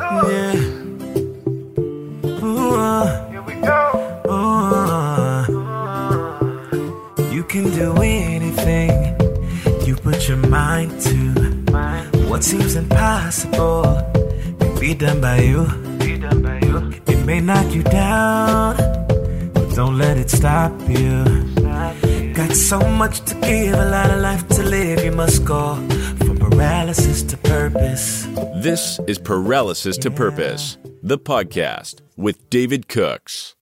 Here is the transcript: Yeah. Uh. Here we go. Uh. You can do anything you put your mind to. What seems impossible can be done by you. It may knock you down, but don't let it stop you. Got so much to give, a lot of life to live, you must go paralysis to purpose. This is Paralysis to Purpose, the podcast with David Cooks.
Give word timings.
Yeah. 0.00 0.56
Uh. 2.42 3.30
Here 3.30 3.42
we 3.42 3.54
go. 3.54 3.80
Uh. 4.28 5.44
You 7.30 7.44
can 7.44 7.70
do 7.70 7.94
anything 8.00 8.90
you 9.86 9.96
put 9.96 10.26
your 10.26 10.38
mind 10.38 10.98
to. 11.02 11.16
What 12.30 12.42
seems 12.44 12.76
impossible 12.76 13.82
can 14.58 14.80
be 14.80 14.94
done 14.94 15.20
by 15.20 15.40
you. 15.40 15.66
It 17.06 17.26
may 17.26 17.40
knock 17.40 17.70
you 17.74 17.82
down, 17.82 18.76
but 19.52 19.74
don't 19.74 19.98
let 19.98 20.16
it 20.16 20.30
stop 20.30 20.72
you. 20.88 21.24
Got 22.32 22.52
so 22.52 22.80
much 22.80 23.20
to 23.26 23.34
give, 23.34 23.74
a 23.74 23.84
lot 23.90 24.10
of 24.10 24.20
life 24.22 24.48
to 24.48 24.62
live, 24.62 25.04
you 25.04 25.12
must 25.12 25.44
go 25.44 25.76
paralysis 26.60 27.22
to 27.22 27.38
purpose. 27.38 28.26
This 28.56 29.00
is 29.06 29.18
Paralysis 29.18 29.96
to 29.96 30.10
Purpose, 30.10 30.76
the 31.02 31.18
podcast 31.18 32.02
with 32.18 32.50
David 32.50 32.86
Cooks. 32.86 33.56